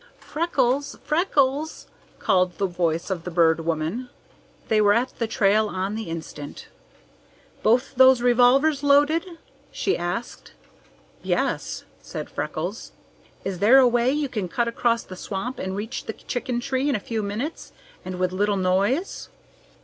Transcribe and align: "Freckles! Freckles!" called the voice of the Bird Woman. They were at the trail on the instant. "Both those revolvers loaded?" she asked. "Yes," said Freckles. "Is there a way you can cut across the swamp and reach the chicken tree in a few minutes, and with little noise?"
"Freckles! 0.17 0.97
Freckles!" 1.03 1.85
called 2.17 2.57
the 2.57 2.65
voice 2.65 3.11
of 3.11 3.23
the 3.23 3.29
Bird 3.29 3.59
Woman. 3.63 4.09
They 4.67 4.81
were 4.81 4.93
at 4.95 5.13
the 5.19 5.27
trail 5.27 5.67
on 5.69 5.93
the 5.93 6.09
instant. 6.09 6.69
"Both 7.61 7.93
those 7.93 8.19
revolvers 8.19 8.81
loaded?" 8.81 9.37
she 9.69 9.95
asked. 9.95 10.53
"Yes," 11.21 11.83
said 12.01 12.31
Freckles. 12.31 12.93
"Is 13.43 13.59
there 13.59 13.77
a 13.77 13.87
way 13.87 14.11
you 14.11 14.27
can 14.27 14.49
cut 14.49 14.67
across 14.67 15.03
the 15.03 15.15
swamp 15.15 15.59
and 15.59 15.75
reach 15.75 16.05
the 16.05 16.13
chicken 16.13 16.61
tree 16.61 16.89
in 16.89 16.95
a 16.95 16.99
few 16.99 17.21
minutes, 17.21 17.71
and 18.03 18.17
with 18.17 18.31
little 18.31 18.57
noise?" 18.57 19.29